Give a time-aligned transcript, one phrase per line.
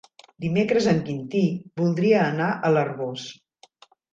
[0.45, 1.43] Dimecres en Quintí
[1.81, 3.29] voldria anar a l'Arboç.